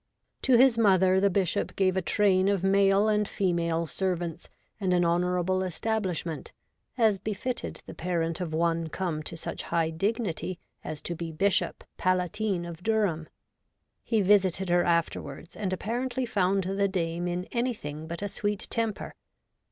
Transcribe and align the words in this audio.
'To 0.49 0.57
his 0.57 0.79
mother 0.79 1.19
the 1.19 1.29
Bishop 1.29 1.75
gave 1.75 1.95
a 1.95 2.01
train 2.01 2.47
of 2.47 2.63
male 2.63 3.07
and 3.07 3.27
female 3.27 3.85
servants, 3.85 4.49
and 4.79 4.95
an 4.95 5.05
honourable 5.05 5.61
establish 5.61 6.25
ment, 6.25 6.51
as 6.97 7.19
befitted 7.19 7.83
the 7.85 7.93
parent 7.93 8.41
of 8.41 8.51
one 8.51 8.89
come 8.89 9.21
to 9.21 9.37
such 9.37 9.61
high 9.61 9.91
dignity 9.91 10.57
as 10.83 11.01
to 11.01 11.13
be 11.15 11.31
Bishop 11.31 11.83
Palatine 11.97 12.65
of 12.65 12.81
Durham. 12.81 13.29
He 14.03 14.21
visited 14.23 14.69
her 14.69 14.83
afterwards, 14.83 15.55
and 15.55 15.71
apparently 15.71 16.25
found 16.25 16.63
the 16.63 16.87
dame 16.87 17.27
in 17.27 17.45
anything 17.51 18.07
but 18.07 18.23
a 18.23 18.27
sweet 18.27 18.65
temper. 18.71 19.13